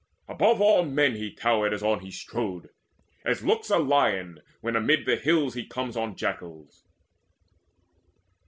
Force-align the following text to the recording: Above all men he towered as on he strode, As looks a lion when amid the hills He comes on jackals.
Above 0.27 0.59
all 0.59 0.83
men 0.83 1.13
he 1.13 1.31
towered 1.31 1.71
as 1.71 1.83
on 1.83 1.99
he 1.99 2.09
strode, 2.09 2.69
As 3.23 3.43
looks 3.43 3.69
a 3.69 3.77
lion 3.77 4.41
when 4.59 4.75
amid 4.75 5.05
the 5.05 5.15
hills 5.15 5.53
He 5.53 5.63
comes 5.63 5.95
on 5.95 6.15
jackals. 6.15 6.83